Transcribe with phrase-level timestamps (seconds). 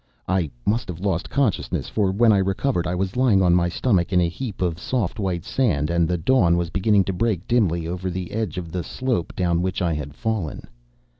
[0.27, 4.11] I must have lost consciousness, for when I recovered I was lying on my stomach
[4.11, 7.87] in a heap of soft white sand, and the dawn was beginning to break dimly
[7.87, 10.63] over the edge of the slope down which I had fallen.